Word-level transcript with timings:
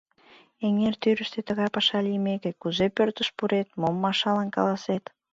Эҥер 0.65 0.95
тӱрыштӧ 1.01 1.39
тыгай 1.47 1.69
паша 1.75 1.99
лиймеке, 2.05 2.51
кузе 2.61 2.87
пӧртыш 2.95 3.29
пурет, 3.37 3.67
мом 3.79 3.95
Машалан 4.03 4.49
каласет? 4.55 5.03